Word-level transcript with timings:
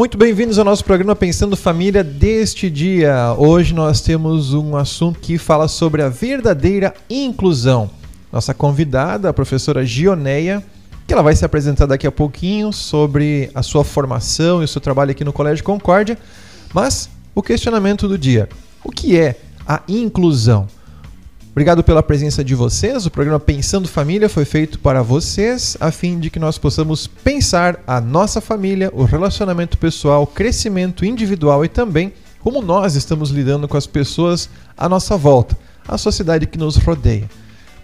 Muito 0.00 0.16
bem-vindos 0.16 0.58
ao 0.58 0.64
nosso 0.64 0.82
programa 0.82 1.14
Pensando 1.14 1.54
Família 1.54 2.02
deste 2.02 2.70
dia. 2.70 3.34
Hoje 3.36 3.74
nós 3.74 4.00
temos 4.00 4.54
um 4.54 4.74
assunto 4.74 5.20
que 5.20 5.36
fala 5.36 5.68
sobre 5.68 6.00
a 6.00 6.08
verdadeira 6.08 6.94
inclusão. 7.10 7.90
Nossa 8.32 8.54
convidada, 8.54 9.28
a 9.28 9.32
professora 9.34 9.84
Gioneia, 9.84 10.64
que 11.06 11.12
ela 11.12 11.22
vai 11.22 11.36
se 11.36 11.44
apresentar 11.44 11.84
daqui 11.84 12.06
a 12.06 12.10
pouquinho 12.10 12.72
sobre 12.72 13.50
a 13.54 13.62
sua 13.62 13.84
formação 13.84 14.62
e 14.62 14.64
o 14.64 14.68
seu 14.68 14.80
trabalho 14.80 15.10
aqui 15.10 15.22
no 15.22 15.34
Colégio 15.34 15.62
Concórdia. 15.62 16.16
Mas 16.72 17.10
o 17.34 17.42
questionamento 17.42 18.08
do 18.08 18.16
dia: 18.16 18.48
o 18.82 18.90
que 18.90 19.18
é 19.18 19.38
a 19.68 19.82
inclusão? 19.86 20.66
Obrigado 21.50 21.82
pela 21.82 22.02
presença 22.02 22.44
de 22.44 22.54
vocês. 22.54 23.06
O 23.06 23.10
programa 23.10 23.40
Pensando 23.40 23.88
Família 23.88 24.28
foi 24.28 24.44
feito 24.44 24.78
para 24.78 25.02
vocês, 25.02 25.76
a 25.80 25.90
fim 25.90 26.20
de 26.20 26.30
que 26.30 26.38
nós 26.38 26.56
possamos 26.58 27.08
pensar 27.08 27.82
a 27.86 28.00
nossa 28.00 28.40
família, 28.40 28.88
o 28.94 29.02
relacionamento 29.02 29.76
pessoal, 29.76 30.24
crescimento 30.28 31.04
individual 31.04 31.64
e 31.64 31.68
também 31.68 32.12
como 32.38 32.62
nós 32.62 32.94
estamos 32.94 33.30
lidando 33.30 33.66
com 33.66 33.76
as 33.76 33.86
pessoas 33.86 34.48
à 34.76 34.88
nossa 34.88 35.16
volta, 35.16 35.58
a 35.86 35.98
sociedade 35.98 36.46
que 36.46 36.56
nos 36.56 36.76
rodeia. 36.76 37.28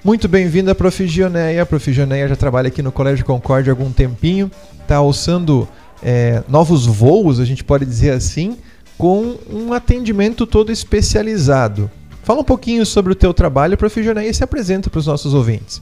Muito 0.02 0.28
bem-vinda, 0.28 0.72
Prof. 0.72 1.04
Gioneia. 1.04 1.62
A 1.62 1.66
Prof. 1.66 1.92
Gioneia 1.92 2.28
já 2.28 2.36
trabalha 2.36 2.68
aqui 2.68 2.80
no 2.80 2.92
Colégio 2.92 3.24
Concórdia 3.24 3.72
há 3.72 3.74
algum 3.74 3.90
tempinho, 3.90 4.48
está 4.80 4.96
alçando 4.96 5.68
é, 6.00 6.40
novos 6.48 6.86
voos, 6.86 7.40
a 7.40 7.44
gente 7.44 7.64
pode 7.64 7.84
dizer 7.84 8.10
assim, 8.10 8.56
com 8.96 9.36
um 9.50 9.72
atendimento 9.72 10.46
todo 10.46 10.70
especializado. 10.70 11.90
Fala 12.26 12.40
um 12.40 12.44
pouquinho 12.44 12.84
sobre 12.84 13.12
o 13.12 13.14
teu 13.14 13.32
trabalho, 13.32 13.76
Prof. 13.76 14.02
Joné, 14.02 14.26
e 14.26 14.34
se 14.34 14.42
apresenta 14.42 14.90
para 14.90 14.98
os 14.98 15.06
nossos 15.06 15.32
ouvintes. 15.32 15.80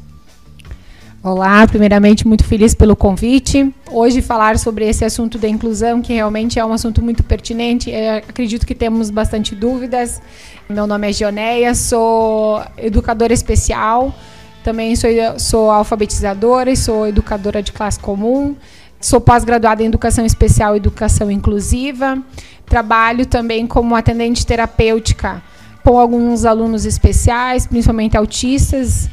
Olá, 1.23 1.67
primeiramente 1.67 2.29
muito 2.29 2.45
feliz 2.45 2.75
pelo 2.75 2.95
convite. 2.95 3.75
Hoje 3.91 4.21
falar 4.21 4.59
sobre 4.59 4.87
esse 4.87 5.07
assunto 5.07 5.39
da 5.39 5.49
inclusão, 5.49 6.03
que 6.03 6.13
realmente 6.13 6.59
é 6.59 6.67
um 6.67 6.75
assunto 6.75 7.01
muito 7.01 7.23
pertinente. 7.23 7.89
Eu 7.89 8.17
acredito 8.17 8.67
que 8.67 8.75
temos 8.75 9.09
bastante 9.09 9.55
dúvidas. 9.55 10.21
Meu 10.69 10.87
nome 10.87 11.09
é 11.09 11.13
Gioneia, 11.15 11.75
sou 11.75 12.63
educadora 12.77 13.33
especial, 13.33 14.15
também 14.63 14.95
sou, 14.97 15.09
sou 15.39 15.71
alfabetizadora 15.71 16.71
e 16.71 16.77
sou 16.77 17.09
educadora 17.09 17.63
de 17.63 17.73
classe 17.73 17.99
comum. 17.99 18.55
Sou 19.01 19.19
pós-graduada 19.19 19.83
em 19.83 19.87
Educação 19.87 20.27
Especial 20.27 20.75
e 20.75 20.77
Educação 20.77 21.31
Inclusiva. 21.31 22.23
Trabalho 22.67 23.25
também 23.25 23.67
como 23.67 23.97
atendente 23.97 24.45
terapêutica 24.45 25.43
com 25.85 25.99
alguns 25.99 26.47
alunos 26.47 26.87
especiais, 26.87 27.67
principalmente 27.67 28.17
autistas. 28.17 29.09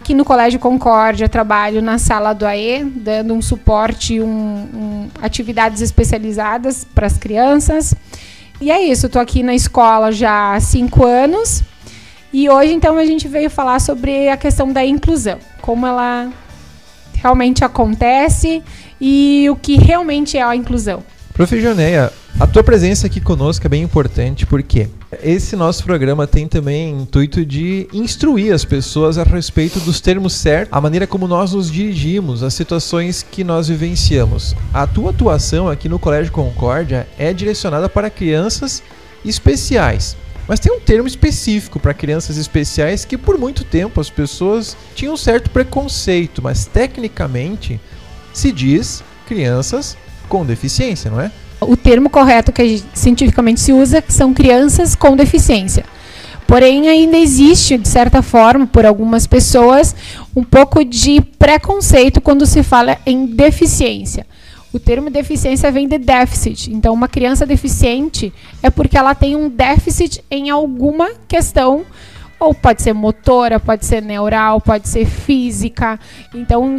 Aqui 0.00 0.14
no 0.14 0.24
Colégio 0.24 0.58
Concórdia 0.58 1.28
trabalho 1.28 1.82
na 1.82 1.98
sala 1.98 2.32
do 2.32 2.46
AE, 2.46 2.84
dando 2.84 3.34
um 3.34 3.42
suporte, 3.42 4.20
um, 4.20 4.26
um, 4.26 5.08
atividades 5.20 5.82
especializadas 5.82 6.84
para 6.84 7.06
as 7.06 7.18
crianças. 7.18 7.94
E 8.60 8.70
é 8.70 8.82
isso, 8.82 9.06
estou 9.06 9.20
aqui 9.20 9.42
na 9.42 9.54
escola 9.54 10.10
já 10.10 10.54
há 10.54 10.60
cinco 10.60 11.04
anos. 11.04 11.62
E 12.32 12.48
hoje, 12.48 12.72
então, 12.72 12.96
a 12.96 13.04
gente 13.04 13.28
veio 13.28 13.50
falar 13.50 13.78
sobre 13.80 14.28
a 14.28 14.36
questão 14.36 14.72
da 14.72 14.84
inclusão, 14.84 15.38
como 15.60 15.86
ela 15.86 16.30
realmente 17.14 17.64
acontece 17.64 18.62
e 19.00 19.46
o 19.50 19.56
que 19.56 19.76
realmente 19.76 20.38
é 20.38 20.42
a 20.42 20.56
inclusão. 20.56 21.02
Prof. 21.36 21.60
Joneia, 21.60 22.10
a 22.40 22.46
tua 22.46 22.64
presença 22.64 23.06
aqui 23.06 23.20
conosco 23.20 23.66
é 23.66 23.68
bem 23.68 23.82
importante 23.82 24.46
porque 24.46 24.88
esse 25.22 25.54
nosso 25.54 25.84
programa 25.84 26.26
tem 26.26 26.48
também 26.48 27.02
intuito 27.02 27.44
de 27.44 27.86
instruir 27.92 28.54
as 28.54 28.64
pessoas 28.64 29.18
a 29.18 29.22
respeito 29.22 29.78
dos 29.80 30.00
termos 30.00 30.32
certos, 30.32 30.72
a 30.72 30.80
maneira 30.80 31.06
como 31.06 31.28
nós 31.28 31.52
nos 31.52 31.70
dirigimos, 31.70 32.42
as 32.42 32.54
situações 32.54 33.22
que 33.22 33.44
nós 33.44 33.68
vivenciamos. 33.68 34.56
A 34.72 34.86
tua 34.86 35.10
atuação 35.10 35.68
aqui 35.68 35.90
no 35.90 35.98
Colégio 35.98 36.32
Concórdia 36.32 37.06
é 37.18 37.34
direcionada 37.34 37.86
para 37.86 38.08
crianças 38.08 38.82
especiais. 39.22 40.16
Mas 40.48 40.58
tem 40.58 40.72
um 40.72 40.80
termo 40.80 41.06
específico 41.06 41.78
para 41.78 41.92
crianças 41.92 42.38
especiais 42.38 43.04
que 43.04 43.18
por 43.18 43.36
muito 43.36 43.62
tempo 43.62 44.00
as 44.00 44.08
pessoas 44.08 44.74
tinham 44.94 45.12
um 45.12 45.18
certo 45.18 45.50
preconceito, 45.50 46.40
mas 46.42 46.64
tecnicamente 46.64 47.78
se 48.32 48.50
diz 48.50 49.04
crianças 49.26 49.98
com 50.28 50.44
deficiência, 50.44 51.10
não 51.10 51.20
é? 51.20 51.30
O 51.60 51.76
termo 51.76 52.10
correto 52.10 52.52
que 52.52 52.82
cientificamente 52.92 53.60
se 53.60 53.72
usa 53.72 54.02
são 54.08 54.34
crianças 54.34 54.94
com 54.94 55.16
deficiência. 55.16 55.84
Porém, 56.46 56.88
ainda 56.88 57.16
existe, 57.16 57.76
de 57.76 57.88
certa 57.88 58.22
forma, 58.22 58.66
por 58.66 58.86
algumas 58.86 59.26
pessoas, 59.26 59.96
um 60.34 60.44
pouco 60.44 60.84
de 60.84 61.20
preconceito 61.20 62.20
quando 62.20 62.46
se 62.46 62.62
fala 62.62 62.98
em 63.04 63.26
deficiência. 63.26 64.24
O 64.72 64.78
termo 64.78 65.10
deficiência 65.10 65.72
vem 65.72 65.88
de 65.88 65.98
déficit. 65.98 66.72
Então, 66.72 66.92
uma 66.92 67.08
criança 67.08 67.46
deficiente 67.46 68.32
é 68.62 68.70
porque 68.70 68.96
ela 68.96 69.14
tem 69.14 69.34
um 69.34 69.48
déficit 69.48 70.22
em 70.30 70.50
alguma 70.50 71.10
questão 71.26 71.84
ou 72.38 72.54
pode 72.54 72.82
ser 72.82 72.92
motora, 72.92 73.58
pode 73.58 73.84
ser 73.84 74.02
neural, 74.02 74.60
pode 74.60 74.88
ser 74.88 75.06
física. 75.06 75.98
Então, 76.34 76.76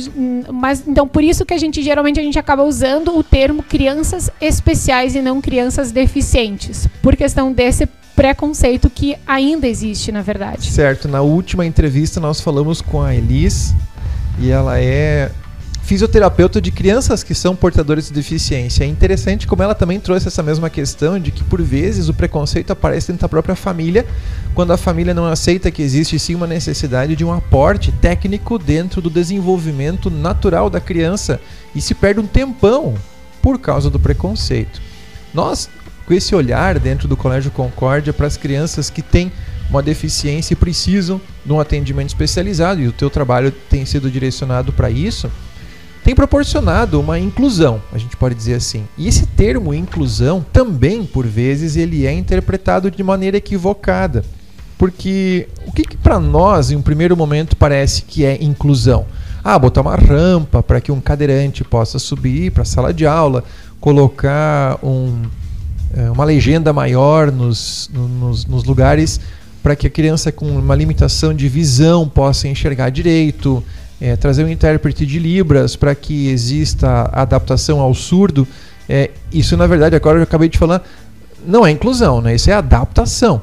mas 0.53 0.83
então 0.87 1.07
por 1.07 1.23
isso 1.23 1.45
que 1.45 1.53
a 1.53 1.57
gente 1.57 1.81
geralmente 1.81 2.19
a 2.19 2.23
gente 2.23 2.37
acaba 2.37 2.63
usando 2.63 3.17
o 3.17 3.23
termo 3.23 3.63
crianças 3.63 4.29
especiais 4.39 5.15
e 5.15 5.21
não 5.21 5.41
crianças 5.41 5.91
deficientes, 5.91 6.87
por 7.01 7.15
questão 7.15 7.51
desse 7.51 7.87
preconceito 8.15 8.89
que 8.89 9.15
ainda 9.27 9.67
existe, 9.67 10.11
na 10.11 10.21
verdade. 10.21 10.71
Certo, 10.71 11.07
na 11.07 11.21
última 11.21 11.65
entrevista 11.65 12.19
nós 12.19 12.41
falamos 12.41 12.81
com 12.81 13.01
a 13.01 13.13
Elis 13.13 13.75
e 14.39 14.49
ela 14.49 14.79
é 14.79 15.31
fisioterapeuta 15.87 16.59
de 16.59 16.69
crianças 16.69 17.23
que 17.23 17.33
são 17.33 17.55
portadores 17.55 18.07
de 18.07 18.13
deficiência. 18.13 18.83
É 18.83 18.87
interessante 18.87 19.47
como 19.47 19.63
ela 19.63 19.73
também 19.73 20.01
trouxe 20.01 20.27
essa 20.27 20.43
mesma 20.43 20.69
questão 20.69 21.17
de 21.17 21.31
que, 21.31 21.45
por 21.45 21.61
vezes, 21.61 22.09
o 22.09 22.13
preconceito 22.13 22.71
aparece 22.71 23.07
dentro 23.07 23.21
da 23.21 23.29
própria 23.29 23.55
família, 23.55 24.05
quando 24.53 24.73
a 24.73 24.77
família 24.77 25.13
não 25.13 25.25
aceita 25.25 25.71
que 25.71 25.81
existe 25.81 26.19
sim 26.19 26.35
uma 26.35 26.45
necessidade 26.45 27.15
de 27.15 27.23
um 27.23 27.31
aporte 27.31 27.89
técnico 27.89 28.59
dentro 28.59 29.01
do 29.01 29.09
desenvolvimento 29.09 30.09
natural 30.09 30.69
da 30.69 30.81
criança 30.81 31.39
e 31.73 31.79
se 31.79 31.95
perde 31.95 32.19
um 32.19 32.27
tempão 32.27 32.95
por 33.41 33.57
causa 33.57 33.89
do 33.89 33.97
preconceito. 33.97 34.81
Nós, 35.33 35.69
com 36.05 36.13
esse 36.13 36.35
olhar 36.35 36.77
dentro 36.79 37.07
do 37.07 37.15
Colégio 37.15 37.49
Concórdia 37.49 38.11
para 38.11 38.27
as 38.27 38.35
crianças 38.35 38.89
que 38.89 39.01
têm 39.01 39.31
uma 39.69 39.81
deficiência 39.81 40.51
e 40.51 40.57
precisam 40.57 41.21
de 41.45 41.53
um 41.53 41.61
atendimento 41.61 42.09
especializado, 42.09 42.81
e 42.81 42.89
o 42.89 42.91
teu 42.91 43.09
trabalho 43.09 43.53
tem 43.69 43.85
sido 43.85 44.11
direcionado 44.11 44.73
para 44.73 44.89
isso, 44.89 45.31
tem 46.07 46.15
proporcionado 46.15 47.01
uma 47.01 47.19
inclusão, 47.19 47.81
a 47.91 47.97
gente 47.97 48.15
pode 48.15 48.33
dizer 48.33 48.53
assim. 48.53 48.85
E 48.97 49.09
esse 49.09 49.25
termo 49.25 49.73
inclusão 49.73 50.45
também, 50.53 51.03
por 51.03 51.27
vezes, 51.27 51.75
ele 51.75 52.05
é 52.05 52.13
interpretado 52.13 52.89
de 52.89 53.03
maneira 53.03 53.35
equivocada. 53.35 54.23
Porque 54.77 55.49
o 55.65 55.71
que, 55.73 55.83
que 55.83 55.97
para 55.97 56.17
nós, 56.17 56.71
em 56.71 56.77
um 56.77 56.81
primeiro 56.81 57.17
momento, 57.17 57.57
parece 57.57 58.03
que 58.03 58.23
é 58.23 58.41
inclusão? 58.41 59.05
Ah, 59.43 59.59
botar 59.59 59.81
uma 59.81 59.97
rampa 59.97 60.63
para 60.63 60.79
que 60.79 60.93
um 60.93 61.01
cadeirante 61.01 61.65
possa 61.65 61.99
subir 61.99 62.53
para 62.53 62.61
a 62.61 62.65
sala 62.65 62.93
de 62.93 63.05
aula, 63.05 63.43
colocar 63.81 64.79
um, 64.81 65.23
é, 65.93 66.09
uma 66.09 66.23
legenda 66.23 66.71
maior 66.71 67.33
nos, 67.33 67.91
nos, 67.93 68.45
nos 68.45 68.63
lugares 68.63 69.19
para 69.61 69.75
que 69.75 69.87
a 69.87 69.89
criança 69.89 70.31
com 70.31 70.45
uma 70.45 70.73
limitação 70.73 71.33
de 71.33 71.49
visão 71.49 72.07
possa 72.07 72.47
enxergar 72.47 72.91
direito, 72.91 73.61
é, 73.99 74.15
trazer 74.15 74.43
um 74.43 74.49
intérprete 74.49 75.05
de 75.05 75.19
Libras 75.19 75.75
para 75.75 75.95
que 75.95 76.29
exista 76.29 77.09
adaptação 77.11 77.79
ao 77.79 77.93
surdo. 77.93 78.47
É, 78.87 79.11
isso, 79.31 79.57
na 79.57 79.67
verdade, 79.67 79.95
agora 79.95 80.19
eu 80.19 80.23
acabei 80.23 80.49
de 80.49 80.57
falar, 80.57 80.83
não 81.45 81.65
é 81.65 81.71
inclusão, 81.71 82.21
né? 82.21 82.35
isso 82.35 82.49
é 82.49 82.53
adaptação. 82.53 83.41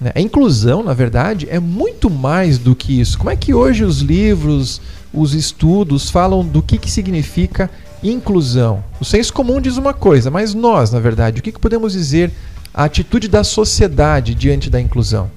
Né? 0.00 0.12
A 0.14 0.20
inclusão, 0.20 0.82
na 0.82 0.92
verdade, 0.92 1.46
é 1.48 1.60
muito 1.60 2.10
mais 2.10 2.58
do 2.58 2.74
que 2.74 3.00
isso. 3.00 3.16
Como 3.16 3.30
é 3.30 3.36
que 3.36 3.54
hoje 3.54 3.84
os 3.84 4.00
livros, 4.00 4.80
os 5.14 5.34
estudos 5.34 6.10
falam 6.10 6.44
do 6.44 6.62
que, 6.62 6.78
que 6.78 6.90
significa 6.90 7.70
inclusão? 8.02 8.82
O 9.00 9.04
senso 9.04 9.32
comum 9.32 9.60
diz 9.60 9.76
uma 9.76 9.94
coisa, 9.94 10.30
mas 10.30 10.54
nós, 10.54 10.90
na 10.90 10.98
verdade, 10.98 11.40
o 11.40 11.42
que, 11.42 11.52
que 11.52 11.60
podemos 11.60 11.92
dizer 11.92 12.32
a 12.74 12.84
atitude 12.84 13.28
da 13.28 13.44
sociedade 13.44 14.34
diante 14.34 14.68
da 14.68 14.80
inclusão? 14.80 15.30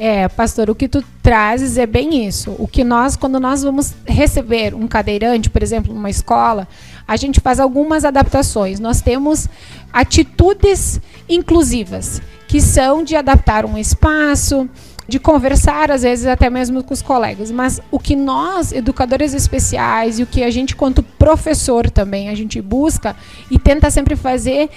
É, 0.00 0.28
pastor, 0.28 0.70
o 0.70 0.76
que 0.76 0.86
tu 0.86 1.02
trazes 1.20 1.76
é 1.76 1.84
bem 1.84 2.24
isso. 2.24 2.54
O 2.56 2.68
que 2.68 2.84
nós, 2.84 3.16
quando 3.16 3.40
nós 3.40 3.64
vamos 3.64 3.92
receber 4.06 4.72
um 4.72 4.86
cadeirante, 4.86 5.50
por 5.50 5.60
exemplo, 5.60 5.92
numa 5.92 6.08
escola, 6.08 6.68
a 7.06 7.16
gente 7.16 7.40
faz 7.40 7.58
algumas 7.58 8.04
adaptações. 8.04 8.78
Nós 8.78 9.00
temos 9.00 9.48
atitudes 9.92 11.00
inclusivas, 11.28 12.22
que 12.46 12.60
são 12.60 13.02
de 13.02 13.16
adaptar 13.16 13.66
um 13.66 13.76
espaço, 13.76 14.70
de 15.08 15.18
conversar, 15.18 15.90
às 15.90 16.02
vezes 16.02 16.26
até 16.26 16.48
mesmo 16.48 16.84
com 16.84 16.94
os 16.94 17.02
colegas. 17.02 17.50
Mas 17.50 17.80
o 17.90 17.98
que 17.98 18.14
nós, 18.14 18.70
educadores 18.70 19.34
especiais, 19.34 20.20
e 20.20 20.22
o 20.22 20.26
que 20.26 20.44
a 20.44 20.50
gente, 20.50 20.76
quanto 20.76 21.02
professor 21.02 21.90
também, 21.90 22.28
a 22.28 22.36
gente 22.36 22.60
busca 22.60 23.16
e 23.50 23.58
tenta 23.58 23.90
sempre 23.90 24.14
fazer 24.14 24.70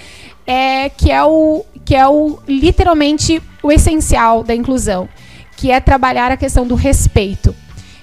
é 0.44 0.88
que 0.88 1.12
é 1.12 1.22
o 1.22 1.64
que 1.84 1.94
é 1.94 2.08
o 2.08 2.40
literalmente 2.48 3.40
o 3.62 3.70
essencial 3.70 4.42
da 4.42 4.54
inclusão, 4.54 5.08
que 5.56 5.70
é 5.70 5.80
trabalhar 5.80 6.30
a 6.30 6.36
questão 6.36 6.66
do 6.66 6.74
respeito, 6.74 7.54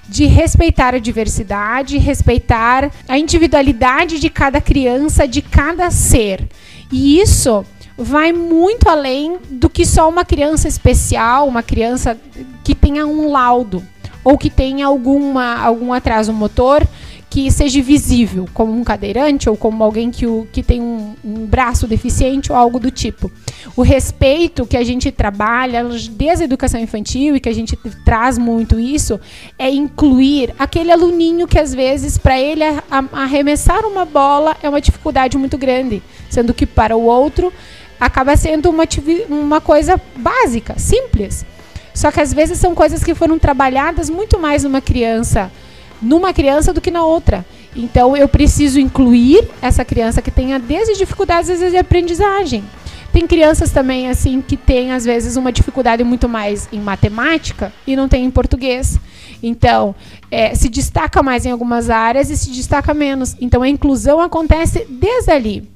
de 0.08 0.26
respeitar 0.26 0.96
a 0.96 1.00
diversidade, 1.00 1.98
respeitar 1.98 2.90
a 3.08 3.18
individualidade 3.18 4.20
de 4.20 4.30
cada 4.30 4.60
criança, 4.60 5.28
de 5.28 5.42
cada 5.42 5.92
ser. 5.92 6.48
E 6.92 7.20
isso 7.20 7.66
vai 7.98 8.32
muito 8.32 8.88
além 8.88 9.38
do 9.50 9.70
que 9.70 9.86
só 9.86 10.10
uma 10.10 10.24
criança 10.24 10.68
especial, 10.68 11.48
uma 11.48 11.62
criança 11.62 12.18
que 12.64 12.74
tenha 12.74 13.06
um 13.06 13.30
laudo 13.30 13.84
ou 14.24 14.38
que 14.38 14.50
tenha 14.50 14.86
alguma, 14.86 15.58
algum 15.58 15.94
atraso 15.94 16.32
motor 16.34 16.88
que 17.30 17.52
seja 17.52 17.82
visível, 17.82 18.50
como 18.54 18.74
um 18.74 18.84
cadeirante 18.84 19.48
ou 19.48 19.56
como 19.56 19.84
alguém 19.84 20.10
que, 20.10 20.26
o, 20.26 20.48
que 20.52 20.64
tem 20.64 20.82
um, 20.82 21.16
um, 21.24 21.46
braço 21.46 21.86
deficiente 21.86 22.52
ou 22.52 22.58
algo 22.58 22.80
do 22.80 22.90
tipo. 22.90 23.32
O 23.76 23.84
respeito 23.84 24.66
que 24.66 24.76
a 24.76 24.84
gente 24.84 25.12
trabalha 25.12 25.84
desde 26.12 26.44
a 26.44 26.46
educação 26.46 26.80
infantil 26.80 27.36
e 27.36 27.40
que 27.40 27.48
a 27.48 27.54
gente 27.54 27.78
traz 28.04 28.40
muito 28.40 28.80
isso 28.80 29.20
é 29.60 29.70
incluir 29.70 30.56
aquele 30.58 30.92
aluninho 30.92 31.48
que 31.48 31.60
às 31.60 31.74
vezes 31.74 32.18
para 32.18 32.40
ele 32.40 32.64
arremessar 33.12 33.86
uma 33.86 34.06
bola 34.06 34.58
é 34.64 34.68
uma 34.68 34.82
dificuldade 34.82 35.38
muito 35.38 35.58
grande, 35.58 36.02
sendo 36.32 36.52
que 36.52 36.66
para 36.66 36.98
o 36.98 37.04
outro 37.04 37.54
acaba 38.00 38.36
sendo 38.38 38.70
uma, 38.72 38.86
uma 39.30 39.62
coisa 39.62 40.02
básica, 40.16 40.80
simples. 40.80 41.46
Só 41.94 42.12
que 42.12 42.22
às 42.22 42.34
vezes 42.34 42.58
são 42.58 42.74
coisas 42.74 43.04
que 43.04 43.14
foram 43.14 43.38
trabalhadas 43.38 44.10
muito 44.10 44.40
mais 44.40 44.64
numa 44.64 44.82
criança 44.82 45.52
numa 46.02 46.34
criança 46.34 46.74
do 46.74 46.82
que 46.82 46.92
na 46.92 47.04
outra. 47.04 47.46
Então 47.76 48.16
eu 48.16 48.28
preciso 48.28 48.80
incluir 48.80 49.48
essa 49.62 49.86
criança 49.86 50.22
que 50.22 50.32
tenha 50.32 50.60
desde 50.60 50.98
dificuldades 50.98 51.50
às 51.50 51.60
vezes, 51.60 51.74
de 51.74 51.78
aprendizagem. 51.78 52.64
Tem 53.12 53.26
crianças 53.26 53.72
também 53.72 54.08
assim 54.08 54.42
que 54.42 54.56
têm 54.56 54.92
às 54.92 55.04
vezes 55.04 55.36
uma 55.36 55.52
dificuldade 55.52 56.04
muito 56.04 56.30
mais 56.30 56.70
em 56.72 56.80
matemática 56.80 57.74
e 57.86 57.96
não 57.96 58.08
tem 58.08 58.26
em 58.26 58.32
português. 58.32 59.00
Então, 59.42 59.96
é, 60.30 60.54
se 60.54 60.70
destaca 60.70 61.24
mais 61.24 61.46
em 61.46 61.52
algumas 61.52 61.90
áreas 61.90 62.30
e 62.30 62.38
se 62.38 62.52
destaca 62.52 62.94
menos. 62.94 63.36
Então, 63.40 63.62
a 63.62 63.70
inclusão 63.70 64.20
acontece 64.20 64.86
desde 64.90 65.32
ali. 65.32 65.70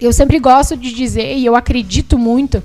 Eu 0.00 0.12
sempre 0.12 0.38
gosto 0.38 0.76
de 0.76 0.92
dizer, 0.92 1.36
e 1.36 1.44
eu 1.44 1.54
acredito 1.54 2.18
muito, 2.18 2.62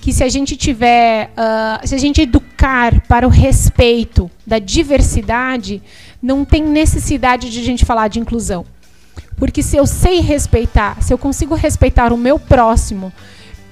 que 0.00 0.12
se 0.12 0.22
a 0.22 0.28
gente 0.28 0.56
tiver, 0.56 1.32
uh, 1.32 1.86
se 1.86 1.94
a 1.94 1.98
gente 1.98 2.22
educar 2.22 3.00
para 3.02 3.26
o 3.26 3.30
respeito 3.30 4.30
da 4.46 4.58
diversidade, 4.58 5.82
não 6.26 6.44
tem 6.44 6.60
necessidade 6.64 7.48
de 7.48 7.60
a 7.60 7.62
gente 7.62 7.84
falar 7.84 8.08
de 8.08 8.18
inclusão. 8.18 8.66
Porque 9.36 9.62
se 9.62 9.76
eu 9.76 9.86
sei 9.86 10.20
respeitar, 10.20 11.00
se 11.00 11.14
eu 11.14 11.18
consigo 11.18 11.54
respeitar 11.54 12.12
o 12.12 12.18
meu 12.18 12.36
próximo 12.36 13.12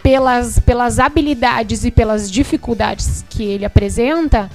pelas, 0.00 0.60
pelas 0.60 1.00
habilidades 1.00 1.84
e 1.84 1.90
pelas 1.90 2.30
dificuldades 2.30 3.24
que 3.28 3.42
ele 3.42 3.64
apresenta, 3.64 4.48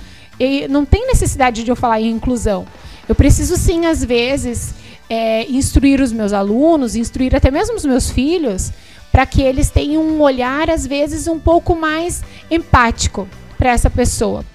não 0.70 0.86
tem 0.86 1.08
necessidade 1.08 1.62
de 1.62 1.70
eu 1.70 1.76
falar 1.76 2.00
em 2.00 2.10
inclusão. 2.10 2.66
Eu 3.06 3.16
preciso 3.16 3.58
sim, 3.58 3.86
às 3.86 4.02
vezes, 4.02 4.74
é, 5.10 5.46
instruir 5.50 6.00
os 6.00 6.14
meus 6.14 6.32
alunos, 6.32 6.96
instruir 6.96 7.36
até 7.36 7.52
mesmo 7.52 7.76
os 7.76 7.84
meus 7.84 8.10
filhos, 8.10 8.72
para 9.12 9.26
que 9.26 9.42
eles 9.42 9.70
tenham 9.70 10.02
um 10.02 10.22
olhar, 10.22 10.70
às 10.70 10.88
vezes, 10.88 11.28
um 11.28 11.38
pouco 11.38 11.76
mais 11.76 12.24
empático 12.50 13.28
para 13.58 13.72
essa 13.72 13.90
pessoa. 13.90 14.46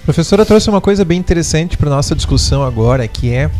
A 0.00 0.04
professora 0.04 0.46
trouxe 0.46 0.70
uma 0.70 0.80
coisa 0.80 1.04
bem 1.04 1.18
interessante 1.18 1.76
para 1.76 1.90
nossa 1.90 2.16
discussão 2.16 2.62
agora, 2.62 3.06
que 3.06 3.32
é 3.32 3.50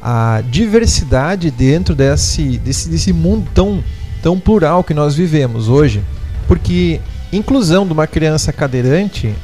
a 0.00 0.42
diversidade 0.50 1.50
dentro 1.50 1.94
desse, 1.94 2.58
desse, 2.58 2.88
desse 2.88 3.12
mundo 3.14 3.48
tão, 3.54 3.82
tão 4.22 4.38
plural 4.38 4.84
que 4.84 4.92
nós 4.92 5.14
vivemos 5.14 5.68
hoje. 5.68 6.04
Porque 6.46 7.00
inclusão 7.32 7.86
de 7.86 7.94
uma 7.94 8.06
criança 8.06 8.52
cadeirante 8.52 9.34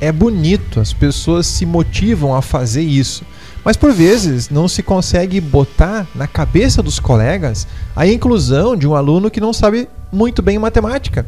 é 0.00 0.10
bonito, 0.10 0.80
as 0.80 0.92
pessoas 0.92 1.46
se 1.46 1.64
motivam 1.64 2.34
a 2.34 2.42
fazer 2.42 2.82
isso. 2.82 3.24
Mas 3.64 3.76
por 3.76 3.92
vezes 3.92 4.50
não 4.50 4.66
se 4.66 4.82
consegue 4.82 5.40
botar 5.40 6.08
na 6.12 6.26
cabeça 6.26 6.82
dos 6.82 6.98
colegas 6.98 7.68
a 7.94 8.06
inclusão 8.06 8.76
de 8.76 8.86
um 8.86 8.96
aluno 8.96 9.30
que 9.30 9.40
não 9.40 9.52
sabe 9.52 9.88
muito 10.12 10.42
bem 10.42 10.58
matemática. 10.58 11.24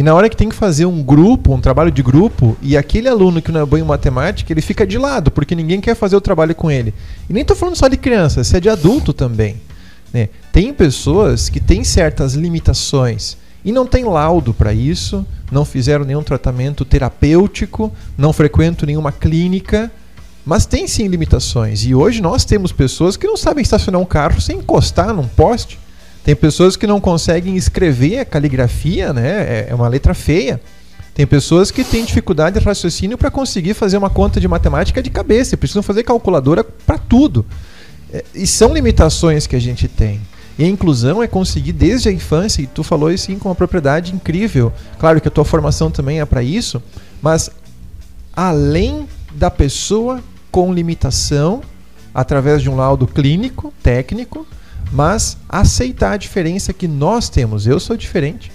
E 0.00 0.02
na 0.02 0.14
hora 0.14 0.30
que 0.30 0.36
tem 0.36 0.48
que 0.48 0.54
fazer 0.54 0.86
um 0.86 1.02
grupo, 1.02 1.52
um 1.52 1.60
trabalho 1.60 1.90
de 1.90 2.02
grupo, 2.02 2.56
e 2.62 2.74
aquele 2.74 3.06
aluno 3.06 3.42
que 3.42 3.52
não 3.52 3.60
é 3.60 3.66
bom 3.66 3.76
em 3.76 3.82
matemática, 3.82 4.50
ele 4.50 4.62
fica 4.62 4.86
de 4.86 4.96
lado, 4.96 5.30
porque 5.30 5.54
ninguém 5.54 5.78
quer 5.78 5.94
fazer 5.94 6.16
o 6.16 6.22
trabalho 6.22 6.54
com 6.54 6.70
ele. 6.70 6.94
E 7.28 7.34
nem 7.34 7.42
estou 7.42 7.54
falando 7.54 7.76
só 7.76 7.86
de 7.86 7.98
criança, 7.98 8.40
isso 8.40 8.56
é 8.56 8.60
de 8.60 8.70
adulto 8.70 9.12
também. 9.12 9.60
Né? 10.10 10.30
Tem 10.50 10.72
pessoas 10.72 11.50
que 11.50 11.60
têm 11.60 11.84
certas 11.84 12.32
limitações 12.32 13.36
e 13.62 13.70
não 13.70 13.84
tem 13.84 14.06
laudo 14.06 14.54
para 14.54 14.72
isso, 14.72 15.22
não 15.52 15.66
fizeram 15.66 16.06
nenhum 16.06 16.22
tratamento 16.22 16.82
terapêutico, 16.82 17.92
não 18.16 18.32
frequentam 18.32 18.86
nenhuma 18.86 19.12
clínica, 19.12 19.92
mas 20.46 20.64
tem 20.64 20.88
sim 20.88 21.08
limitações. 21.08 21.84
E 21.84 21.94
hoje 21.94 22.22
nós 22.22 22.46
temos 22.46 22.72
pessoas 22.72 23.18
que 23.18 23.26
não 23.26 23.36
sabem 23.36 23.60
estacionar 23.60 24.00
um 24.00 24.06
carro 24.06 24.40
sem 24.40 24.56
encostar 24.60 25.12
num 25.12 25.28
poste. 25.28 25.78
Tem 26.24 26.36
pessoas 26.36 26.76
que 26.76 26.86
não 26.86 27.00
conseguem 27.00 27.56
escrever 27.56 28.18
a 28.18 28.24
caligrafia, 28.24 29.12
né? 29.12 29.30
É, 29.30 29.66
é 29.70 29.74
uma 29.74 29.88
letra 29.88 30.14
feia. 30.14 30.60
Tem 31.14 31.26
pessoas 31.26 31.70
que 31.70 31.82
têm 31.82 32.04
dificuldade 32.04 32.58
de 32.58 32.64
raciocínio 32.64 33.18
para 33.18 33.30
conseguir 33.30 33.74
fazer 33.74 33.96
uma 33.96 34.10
conta 34.10 34.40
de 34.40 34.46
matemática 34.46 35.02
de 35.02 35.10
cabeça, 35.10 35.56
precisam 35.56 35.82
fazer 35.82 36.02
calculadora 36.02 36.62
para 36.62 36.98
tudo. 36.98 37.44
É, 38.12 38.24
e 38.34 38.46
são 38.46 38.72
limitações 38.72 39.46
que 39.46 39.56
a 39.56 39.60
gente 39.60 39.88
tem. 39.88 40.20
E 40.58 40.64
a 40.64 40.68
inclusão 40.68 41.22
é 41.22 41.26
conseguir 41.26 41.72
desde 41.72 42.08
a 42.08 42.12
infância, 42.12 42.62
e 42.62 42.66
tu 42.66 42.82
falou 42.82 43.10
isso 43.10 43.34
com 43.36 43.48
uma 43.48 43.54
propriedade 43.54 44.14
incrível. 44.14 44.72
Claro 44.98 45.20
que 45.20 45.28
a 45.28 45.30
tua 45.30 45.44
formação 45.44 45.90
também 45.90 46.20
é 46.20 46.24
para 46.24 46.42
isso, 46.42 46.82
mas 47.22 47.50
além 48.34 49.08
da 49.32 49.50
pessoa 49.50 50.22
com 50.50 50.72
limitação, 50.72 51.62
através 52.14 52.60
de 52.60 52.68
um 52.68 52.76
laudo 52.76 53.06
clínico, 53.06 53.72
técnico, 53.82 54.46
mas 54.92 55.36
aceitar 55.48 56.12
a 56.12 56.16
diferença 56.16 56.72
que 56.72 56.88
nós 56.88 57.28
temos. 57.28 57.66
Eu 57.66 57.78
sou 57.78 57.96
diferente, 57.96 58.50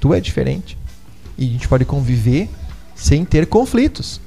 tu 0.00 0.14
é 0.14 0.20
diferente. 0.20 0.78
E 1.36 1.46
a 1.46 1.48
gente 1.48 1.68
pode 1.68 1.84
conviver 1.84 2.48
sem 2.94 3.24
ter 3.24 3.46
conflitos. 3.46 4.20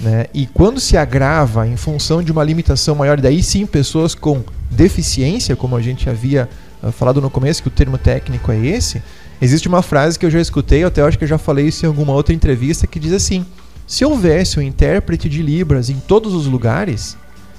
Né? 0.00 0.26
E 0.32 0.46
quando 0.46 0.80
se 0.80 0.96
agrava 0.96 1.66
em 1.66 1.76
função 1.76 2.22
de 2.22 2.32
uma 2.32 2.42
limitação 2.42 2.94
maior, 2.94 3.20
daí 3.20 3.42
sim 3.42 3.66
pessoas 3.66 4.14
com 4.14 4.42
deficiência, 4.70 5.54
como 5.54 5.76
a 5.76 5.82
gente 5.82 6.08
havia 6.08 6.48
uh, 6.82 6.90
falado 6.90 7.20
no 7.20 7.30
começo, 7.30 7.62
que 7.62 7.68
o 7.68 7.72
termo 7.72 7.98
técnico 7.98 8.50
é 8.50 8.58
esse, 8.58 9.02
existe 9.40 9.68
uma 9.68 9.82
frase 9.82 10.18
que 10.18 10.24
eu 10.24 10.30
já 10.30 10.40
escutei, 10.40 10.84
até 10.84 11.02
acho 11.02 11.18
que 11.18 11.24
eu 11.24 11.28
já 11.28 11.38
falei 11.38 11.68
isso 11.68 11.84
em 11.84 11.88
alguma 11.88 12.12
outra 12.12 12.34
entrevista, 12.34 12.86
que 12.86 12.98
diz 12.98 13.12
assim: 13.12 13.44
se 13.86 14.04
houvesse 14.04 14.58
um 14.58 14.62
intérprete 14.62 15.28
de 15.28 15.42
Libras 15.42 15.90
em 15.90 15.98
todos 15.98 16.32
os 16.32 16.46
lugares, 16.46 17.16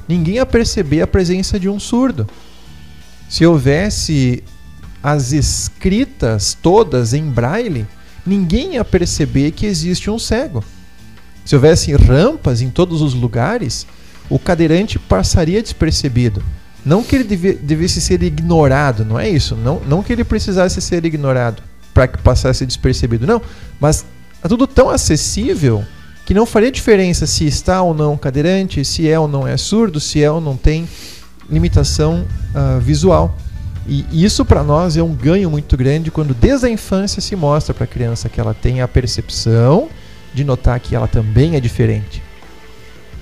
ninguém 0.08 0.36
ia 0.36 0.46
perceber 0.46 1.02
a 1.02 1.08
presença 1.08 1.60
de 1.60 1.70
um 1.70 1.80
surdo. 1.80 2.28
Se 3.32 3.46
houvesse 3.46 4.44
as 5.02 5.32
escritas 5.32 6.54
todas 6.62 7.14
em 7.14 7.24
braille, 7.24 7.88
ninguém 8.26 8.74
ia 8.74 8.84
perceber 8.84 9.52
que 9.52 9.66
existe 9.66 10.12
um 10.12 10.20
cego. 10.20 10.62
Se 11.46 11.56
houvesse 11.56 11.94
rampas 11.94 12.62
em 12.62 12.70
todos 12.70 13.02
os 13.02 13.14
lugares, 13.14 13.88
o 14.30 14.38
cadeirante 14.38 15.00
passaria 15.00 15.62
despercebido. 15.62 16.44
Não 16.86 17.02
que 17.02 17.16
ele 17.16 17.24
deve, 17.24 17.54
devesse 17.54 18.02
ser 18.02 18.22
ignorado, 18.22 19.06
não 19.06 19.18
é 19.18 19.30
isso. 19.30 19.56
Não, 19.56 19.80
não 19.88 20.04
que 20.04 20.12
ele 20.12 20.26
precisasse 20.26 20.82
ser 20.82 21.06
ignorado 21.06 21.64
para 21.94 22.10
que 22.10 22.18
passasse 22.18 22.66
despercebido, 22.66 23.26
não. 23.26 23.42
Mas 23.80 24.06
é 24.44 24.48
tudo 24.50 24.68
tão 24.68 24.90
acessível 24.90 25.86
que 26.26 26.34
não 26.34 26.46
faria 26.46 26.70
diferença 26.70 27.26
se 27.26 27.48
está 27.48 27.82
ou 27.82 27.94
não 27.94 28.18
cadeirante, 28.18 28.84
se 28.84 29.08
é 29.08 29.18
ou 29.18 29.30
não 29.30 29.48
é 29.48 29.56
surdo, 29.56 30.02
se 30.02 30.22
é 30.22 30.30
ou 30.30 30.42
não 30.42 30.58
tem 30.58 30.86
limitação 31.50 32.26
uh, 32.56 32.80
visual. 32.80 33.36
E 33.88 34.06
isso 34.24 34.46
para 34.46 34.64
nós 34.64 34.96
é 34.96 35.02
um 35.02 35.14
ganho 35.14 35.50
muito 35.50 35.76
grande 35.76 36.12
quando 36.12 36.34
desde 36.34 36.68
a 36.68 36.70
infância 36.70 37.22
se 37.22 37.36
mostra 37.36 37.74
para 37.74 37.86
a 37.86 37.88
criança 37.88 38.30
que 38.30 38.40
ela 38.40 38.54
tem 38.54 38.80
a 38.80 38.88
percepção 38.88 39.90
de 40.34 40.44
notar 40.44 40.80
que 40.80 40.96
ela 40.96 41.08
também 41.08 41.56
é 41.56 41.60
diferente. 41.60 42.22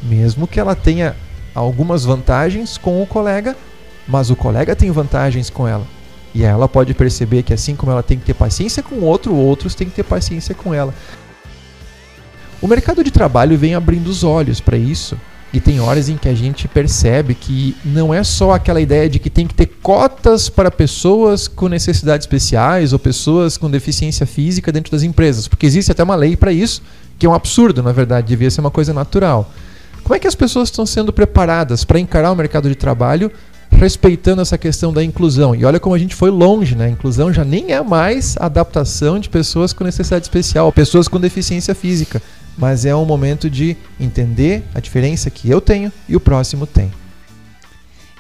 Mesmo 0.03 0.47
que 0.47 0.59
ela 0.59 0.75
tenha 0.75 1.15
algumas 1.55 2.03
vantagens 2.03 2.77
com 2.77 3.01
o 3.01 3.07
colega, 3.07 3.55
mas 4.07 4.29
o 4.29 4.35
colega 4.35 4.75
tem 4.75 4.91
vantagens 4.91 5.49
com 5.49 5.67
ela. 5.67 5.85
E 6.35 6.43
ela 6.43 6.67
pode 6.67 6.93
perceber 6.93 7.43
que 7.43 7.53
assim 7.53 7.75
como 7.75 7.91
ela 7.91 8.03
tem 8.03 8.19
que 8.19 8.25
ter 8.25 8.33
paciência 8.33 8.83
com 8.83 8.95
o 8.95 9.03
outro, 9.03 9.33
outros 9.33 9.73
têm 9.73 9.89
que 9.89 9.95
ter 9.95 10.03
paciência 10.03 10.53
com 10.53 10.73
ela. 10.73 10.93
O 12.61 12.67
mercado 12.67 13.03
de 13.03 13.11
trabalho 13.11 13.57
vem 13.57 13.73
abrindo 13.73 14.07
os 14.07 14.23
olhos 14.23 14.59
para 14.59 14.77
isso 14.77 15.17
e 15.51 15.60
tem 15.60 15.79
horas 15.79 16.10
em 16.10 16.18
que 16.18 16.29
a 16.29 16.34
gente 16.34 16.68
percebe 16.68 17.34
que 17.34 17.75
não 17.84 18.13
é 18.13 18.24
só 18.24 18.51
aquela 18.51 18.79
ideia 18.79 19.10
de 19.10 19.18
que 19.18 19.29
tem 19.29 19.48
que 19.48 19.53
ter 19.53 19.65
cotas 19.82 20.48
para 20.48 20.70
pessoas 20.70 21.48
com 21.48 21.68
necessidades 21.68 22.25
especiais 22.25 22.94
ou 22.94 23.00
pessoas 23.00 23.58
com 23.58 23.70
deficiência 23.70 24.27
física 24.27 24.72
dentro 24.72 24.91
das 24.91 25.01
empresas, 25.01 25.48
porque 25.48 25.65
existe 25.65 25.91
até 25.91 26.03
uma 26.03 26.15
lei 26.15 26.36
para 26.36 26.51
isso, 26.51 26.82
que 27.18 27.25
é 27.25 27.29
um 27.29 27.34
absurdo, 27.34 27.82
na 27.82 27.91
verdade, 27.91 28.27
devia 28.27 28.51
ser 28.51 28.62
uma 28.62 28.72
coisa 28.72 28.94
natural. 28.94 29.51
Como 30.03 30.15
é 30.15 30.20
que 30.20 30.27
as 30.27 30.36
pessoas 30.36 30.70
estão 30.70 30.86
sendo 30.86 31.12
preparadas 31.12 31.84
para 31.84 32.00
encarar 32.00 32.32
o 32.32 32.36
mercado 32.36 32.70
de 32.70 32.75
trabalho 32.75 33.32
respeitando 33.72 34.41
essa 34.41 34.58
questão 34.58 34.94
da 34.94 35.03
inclusão? 35.03 35.56
E 35.56 35.65
olha 35.65 35.79
como 35.79 35.96
a 35.96 36.00
gente 36.00 36.15
foi 36.15 36.29
longe, 36.29 36.75
né? 36.75 36.86
A 36.86 36.89
inclusão 36.89 37.34
já 37.34 37.44
nem 37.44 37.72
é 37.74 37.82
mais 37.82 38.36
adaptação 38.39 39.20
de 39.20 39.29
pessoas 39.29 39.74
com 39.74 39.84
necessidade 39.84 40.25
especial, 40.25 40.72
pessoas 40.72 41.08
com 41.08 41.20
deficiência 41.20 41.75
física 41.75 42.22
mas 42.58 42.86
é 42.86 42.96
um 42.96 43.06
momento 43.06 43.50
de 43.50 43.75
entender 44.00 44.63
a 44.74 44.79
diferença 44.79 45.29
que 45.29 45.50
eu 45.50 45.62
tenho 45.62 45.91
e 46.08 46.15
o 46.15 46.20
próximo 46.20 46.65
tem. 46.68 46.91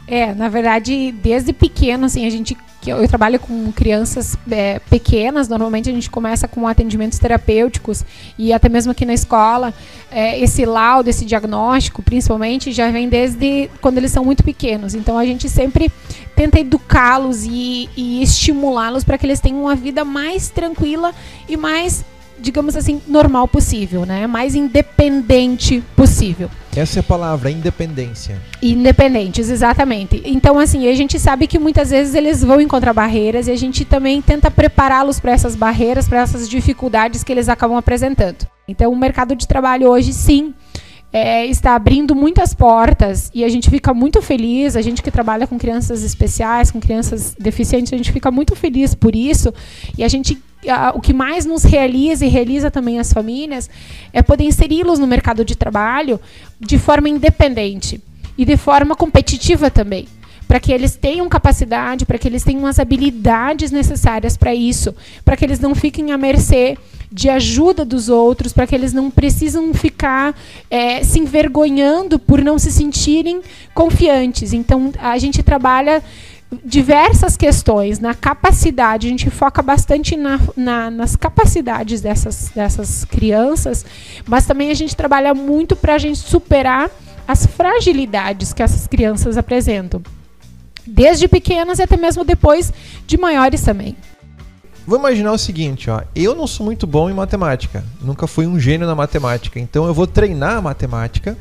É, 0.07 0.33
na 0.33 0.49
verdade, 0.49 1.11
desde 1.21 1.53
pequeno, 1.53 2.05
assim, 2.05 2.25
a 2.25 2.29
gente 2.29 2.57
eu 2.87 3.07
trabalho 3.07 3.39
com 3.39 3.71
crianças 3.73 4.37
é, 4.49 4.79
pequenas, 4.89 5.49
normalmente 5.49 5.89
a 5.89 5.93
gente 5.93 6.09
começa 6.09 6.47
com 6.47 6.65
atendimentos 6.65 7.19
terapêuticos 7.19 8.05
e 8.37 8.53
até 8.53 8.69
mesmo 8.69 8.91
aqui 8.91 9.05
na 9.05 9.13
escola, 9.13 9.73
é, 10.09 10.39
esse 10.39 10.65
laudo, 10.65 11.09
esse 11.09 11.25
diagnóstico, 11.25 12.01
principalmente, 12.01 12.71
já 12.71 12.89
vem 12.89 13.09
desde 13.09 13.69
quando 13.81 13.97
eles 13.97 14.11
são 14.11 14.23
muito 14.23 14.43
pequenos. 14.43 14.95
Então 14.95 15.17
a 15.17 15.25
gente 15.25 15.49
sempre 15.49 15.91
tenta 16.35 16.59
educá-los 16.59 17.43
e, 17.43 17.89
e 17.97 18.23
estimulá-los 18.23 19.03
para 19.03 19.17
que 19.17 19.25
eles 19.25 19.41
tenham 19.41 19.61
uma 19.61 19.75
vida 19.75 20.05
mais 20.05 20.49
tranquila 20.49 21.13
e 21.49 21.57
mais 21.57 22.05
digamos 22.39 22.75
assim, 22.75 23.01
normal 23.07 23.47
possível, 23.47 24.05
né? 24.05 24.25
Mais 24.27 24.55
independente 24.55 25.83
possível. 25.95 26.49
Essa 26.75 26.99
é 26.99 27.01
a 27.01 27.03
palavra, 27.03 27.51
independência. 27.51 28.39
Independentes, 28.61 29.49
exatamente. 29.49 30.21
Então, 30.25 30.59
assim, 30.59 30.87
a 30.87 30.95
gente 30.95 31.19
sabe 31.19 31.47
que 31.47 31.59
muitas 31.59 31.89
vezes 31.89 32.15
eles 32.15 32.43
vão 32.43 32.61
encontrar 32.61 32.93
barreiras 32.93 33.47
e 33.47 33.51
a 33.51 33.55
gente 33.55 33.83
também 33.83 34.21
tenta 34.21 34.49
prepará-los 34.49 35.19
para 35.19 35.31
essas 35.31 35.55
barreiras, 35.55 36.07
para 36.07 36.21
essas 36.21 36.47
dificuldades 36.47 37.23
que 37.23 37.31
eles 37.31 37.49
acabam 37.49 37.77
apresentando. 37.77 38.47
Então, 38.67 38.91
o 38.91 38.95
mercado 38.95 39.35
de 39.35 39.47
trabalho 39.47 39.89
hoje, 39.89 40.13
sim, 40.13 40.53
é, 41.11 41.45
está 41.47 41.75
abrindo 41.75 42.15
muitas 42.15 42.53
portas 42.53 43.31
e 43.33 43.43
a 43.43 43.49
gente 43.49 43.69
fica 43.69 43.93
muito 43.93 44.21
feliz. 44.21 44.75
A 44.75 44.81
gente 44.81 45.01
que 45.01 45.09
trabalha 45.09 45.47
com 45.47 45.57
crianças 45.57 46.03
especiais, 46.03 46.71
com 46.71 46.79
crianças 46.79 47.35
deficientes, 47.39 47.91
a 47.91 47.97
gente 47.97 48.11
fica 48.11 48.29
muito 48.29 48.55
feliz 48.55 48.93
por 48.93 49.15
isso. 49.15 49.53
E 49.97 50.03
a 50.03 50.07
gente 50.07 50.37
o 50.93 50.99
que 50.99 51.13
mais 51.13 51.45
nos 51.45 51.63
realiza 51.63 52.25
e 52.25 52.29
realiza 52.29 52.69
também 52.69 52.99
as 52.99 53.13
famílias 53.13 53.69
é 54.11 54.21
poder 54.21 54.43
inseri-los 54.43 54.99
no 54.99 55.07
mercado 55.07 55.45
de 55.45 55.55
trabalho 55.55 56.19
de 56.59 56.77
forma 56.77 57.07
independente 57.07 58.01
e 58.37 58.45
de 58.45 58.57
forma 58.57 58.95
competitiva 58.95 59.69
também. 59.71 60.07
Para 60.47 60.59
que 60.59 60.71
eles 60.71 60.95
tenham 60.95 61.29
capacidade, 61.29 62.05
para 62.05 62.17
que 62.17 62.27
eles 62.27 62.43
tenham 62.43 62.65
as 62.65 62.79
habilidades 62.79 63.71
necessárias 63.71 64.35
para 64.35 64.53
isso, 64.53 64.95
para 65.23 65.37
que 65.37 65.45
eles 65.45 65.59
não 65.59 65.75
fiquem 65.75 66.11
à 66.11 66.17
mercê 66.17 66.75
de 67.11 67.29
ajuda 67.29 67.83
dos 67.83 68.09
outros, 68.09 68.53
para 68.53 68.67
que 68.67 68.75
eles 68.75 68.93
não 68.93 69.09
precisam 69.09 69.73
ficar 69.73 70.35
é, 70.69 71.03
se 71.03 71.19
envergonhando 71.19 72.19
por 72.19 72.41
não 72.41 72.59
se 72.59 72.71
sentirem 72.71 73.41
confiantes. 73.73 74.53
Então, 74.53 74.91
a 74.99 75.17
gente 75.17 75.41
trabalha 75.41 76.03
diversas 76.65 77.37
questões 77.37 77.99
na 77.99 78.13
capacidade, 78.13 79.07
a 79.07 79.09
gente 79.09 79.29
foca 79.29 79.61
bastante 79.61 80.15
na, 80.15 80.39
na, 80.55 80.89
nas 80.89 81.15
capacidades 81.15 82.01
dessas, 82.01 82.49
dessas 82.55 83.05
crianças, 83.05 83.85
mas 84.27 84.45
também 84.45 84.71
a 84.71 84.73
gente 84.73 84.95
trabalha 84.95 85.33
muito 85.33 85.75
para 85.75 85.95
a 85.95 85.97
gente 85.97 86.17
superar 86.17 86.89
as 87.27 87.45
fragilidades 87.45 88.51
que 88.51 88.63
essas 88.63 88.87
crianças 88.87 89.37
apresentam, 89.37 90.01
desde 90.85 91.27
pequenas 91.27 91.77
e 91.77 91.83
até 91.83 91.95
mesmo 91.95 92.23
depois 92.23 92.73
de 93.05 93.17
maiores 93.17 93.61
também. 93.61 93.95
Vou 94.87 94.97
imaginar 94.97 95.33
o 95.33 95.37
seguinte, 95.37 95.87
ó, 95.91 96.01
eu 96.15 96.33
não 96.33 96.47
sou 96.47 96.65
muito 96.65 96.87
bom 96.87 97.11
em 97.11 97.13
matemática, 97.13 97.83
nunca 98.01 98.25
fui 98.25 98.47
um 98.47 98.59
gênio 98.59 98.87
na 98.87 98.95
matemática, 98.95 99.59
então 99.59 99.85
eu 99.85 99.93
vou 99.93 100.07
treinar 100.07 100.57
a 100.57 100.61
matemática 100.61 101.37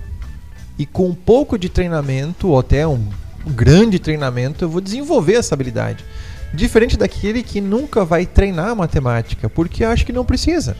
e 0.78 0.84
com 0.84 1.08
um 1.08 1.14
pouco 1.14 1.58
de 1.58 1.70
treinamento, 1.70 2.48
ou 2.48 2.58
até 2.58 2.86
um 2.86 3.08
um 3.46 3.52
grande 3.52 3.98
treinamento, 3.98 4.64
eu 4.64 4.68
vou 4.68 4.80
desenvolver 4.80 5.34
essa 5.34 5.54
habilidade. 5.54 6.04
Diferente 6.52 6.96
daquele 6.96 7.42
que 7.42 7.60
nunca 7.60 8.04
vai 8.04 8.24
treinar 8.24 8.74
matemática, 8.74 9.48
porque 9.48 9.84
acha 9.84 10.04
que 10.04 10.12
não 10.12 10.24
precisa. 10.24 10.76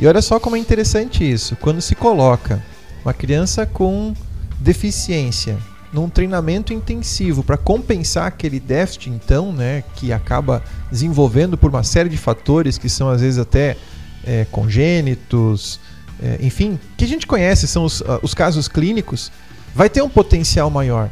E 0.00 0.06
olha 0.06 0.22
só 0.22 0.38
como 0.38 0.56
é 0.56 0.58
interessante 0.58 1.28
isso. 1.28 1.56
Quando 1.56 1.80
se 1.80 1.94
coloca 1.94 2.62
uma 3.04 3.12
criança 3.12 3.66
com 3.66 4.14
deficiência 4.60 5.58
num 5.92 6.08
treinamento 6.08 6.72
intensivo 6.72 7.42
para 7.42 7.56
compensar 7.56 8.26
aquele 8.26 8.60
déficit, 8.60 9.10
então, 9.10 9.52
né, 9.52 9.82
que 9.96 10.12
acaba 10.12 10.62
desenvolvendo 10.90 11.56
por 11.56 11.70
uma 11.70 11.82
série 11.82 12.08
de 12.08 12.16
fatores 12.16 12.76
que 12.76 12.88
são 12.88 13.08
às 13.08 13.20
vezes 13.20 13.38
até 13.38 13.76
é, 14.24 14.46
congênitos, 14.50 15.80
é, 16.22 16.38
enfim, 16.40 16.78
que 16.96 17.04
a 17.04 17.08
gente 17.08 17.26
conhece, 17.26 17.66
são 17.66 17.84
os, 17.84 18.00
uh, 18.00 18.18
os 18.22 18.34
casos 18.34 18.68
clínicos, 18.68 19.32
vai 19.74 19.88
ter 19.88 20.02
um 20.02 20.08
potencial 20.08 20.68
maior 20.70 21.08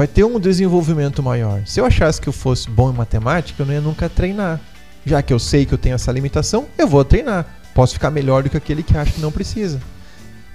vai 0.00 0.08
ter 0.08 0.24
um 0.24 0.40
desenvolvimento 0.40 1.22
maior. 1.22 1.60
Se 1.66 1.78
eu 1.78 1.84
achasse 1.84 2.18
que 2.18 2.26
eu 2.26 2.32
fosse 2.32 2.70
bom 2.70 2.90
em 2.90 2.94
matemática, 2.94 3.62
eu 3.62 3.66
não 3.66 3.74
ia 3.74 3.82
nunca 3.82 4.08
treinar. 4.08 4.58
Já 5.04 5.20
que 5.20 5.30
eu 5.30 5.38
sei 5.38 5.66
que 5.66 5.74
eu 5.74 5.78
tenho 5.78 5.94
essa 5.94 6.10
limitação, 6.10 6.68
eu 6.78 6.88
vou 6.88 7.04
treinar. 7.04 7.44
Posso 7.74 7.92
ficar 7.92 8.10
melhor 8.10 8.42
do 8.42 8.48
que 8.48 8.56
aquele 8.56 8.82
que 8.82 8.96
acha 8.96 9.12
que 9.12 9.20
não 9.20 9.30
precisa. 9.30 9.78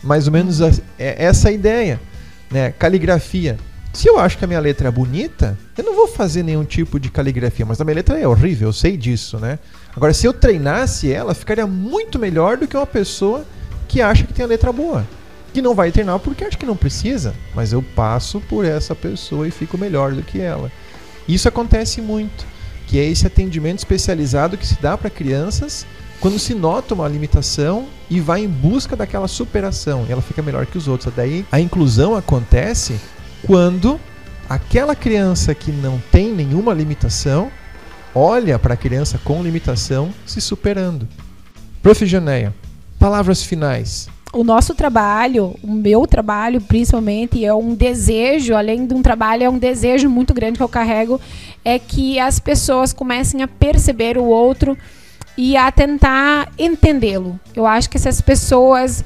Mais 0.04 0.26
ou 0.26 0.34
menos 0.34 0.62
é 0.62 0.74
essa 0.98 1.50
a 1.50 1.52
ideia. 1.52 2.02
Né? 2.50 2.72
Caligrafia. 2.72 3.56
Se 3.94 4.10
eu 4.10 4.18
acho 4.18 4.36
que 4.36 4.46
a 4.46 4.48
minha 4.48 4.60
letra 4.60 4.88
é 4.88 4.92
bonita, 4.92 5.56
eu 5.78 5.84
não 5.84 5.96
vou 5.96 6.08
fazer 6.08 6.42
nenhum 6.42 6.66
tipo 6.66 7.00
de 7.00 7.12
caligrafia, 7.12 7.68
mas 7.68 7.80
a 7.80 7.84
minha 7.84 7.98
letra 7.98 8.20
é 8.20 8.28
horrível, 8.28 8.70
eu 8.70 8.74
sei 8.74 8.98
disso, 8.98 9.38
né? 9.38 9.60
Agora, 9.96 10.12
se 10.12 10.26
eu 10.26 10.34
treinasse 10.34 11.12
ela, 11.14 11.36
ficaria 11.36 11.68
muito 11.68 12.18
melhor 12.18 12.58
do 12.58 12.68
que 12.68 12.76
uma 12.76 12.88
pessoa 12.88 13.46
que 13.88 14.02
acha 14.02 14.24
que 14.24 14.34
tem 14.34 14.44
a 14.44 14.48
letra 14.48 14.74
boa 14.74 15.06
que 15.56 15.62
não 15.62 15.74
vai 15.74 15.90
treinar 15.90 16.20
porque 16.20 16.44
acha 16.44 16.58
que 16.58 16.66
não 16.66 16.76
precisa, 16.76 17.34
mas 17.56 17.72
eu 17.72 17.82
passo 17.82 18.42
por 18.42 18.66
essa 18.66 18.94
pessoa 18.94 19.48
e 19.48 19.52
fico 19.52 19.78
melhor 19.78 20.12
do 20.12 20.22
que 20.22 20.42
ela. 20.42 20.70
Isso 21.30 21.48
acontece 21.48 22.02
muito, 22.02 22.46
que 22.86 23.00
é 23.00 23.06
esse 23.06 23.26
atendimento 23.26 23.78
especializado 23.78 24.58
que 24.58 24.68
se 24.68 24.78
dá 24.82 24.98
para 24.98 25.10
crianças 25.10 25.88
quando 26.20 26.38
se 26.38 26.54
nota 26.54 26.94
uma 26.94 27.08
limitação 27.08 27.88
e 28.10 28.20
vai 28.20 28.44
em 28.44 28.50
busca 28.50 28.98
daquela 28.98 29.30
superação, 29.30 30.06
e 30.10 30.12
ela 30.12 30.22
fica 30.22 30.42
melhor 30.42 30.66
que 30.66 30.78
os 30.78 30.90
outros. 30.90 31.14
Daí 31.16 31.46
a 31.50 31.62
inclusão 31.62 32.18
acontece 32.18 33.00
quando 33.48 33.98
aquela 34.50 34.94
criança 34.94 35.56
que 35.56 35.72
não 35.72 36.04
tem 36.12 36.34
nenhuma 36.34 36.74
limitação 36.74 37.50
olha 38.14 38.60
para 38.60 38.74
a 38.74 38.78
criança 38.78 39.18
com 39.24 39.42
limitação 39.42 40.14
se 40.26 40.42
superando. 40.42 41.08
Prof. 41.82 42.06
Janeia, 42.06 42.54
palavras 43.00 43.42
finais 43.42 44.10
o 44.36 44.44
nosso 44.44 44.76
trabalho, 44.76 45.56
o 45.64 45.72
meu 45.72 46.06
trabalho 46.06 46.60
principalmente, 46.60 47.44
é 47.46 47.54
um 47.54 47.74
desejo, 47.74 48.54
além 48.54 48.86
de 48.86 48.94
um 48.94 49.02
trabalho, 49.02 49.44
é 49.44 49.50
um 49.50 49.58
desejo 49.58 50.10
muito 50.10 50.34
grande 50.34 50.58
que 50.58 50.64
eu 50.64 50.68
carrego, 50.68 51.22
é 51.64 51.80
que 51.80 52.20
as 52.20 52.38
pessoas 52.38 52.92
comecem 52.92 53.42
a 53.42 53.48
perceber 53.48 54.18
o 54.18 54.26
outro 54.26 54.78
e 55.38 55.56
a 55.56 55.72
tentar 55.72 56.52
entendê-lo. 56.60 57.40
Eu 57.56 57.66
acho 57.66 57.90
que 57.90 57.98
se 57.98 58.10
as 58.10 58.20
pessoas 58.20 59.06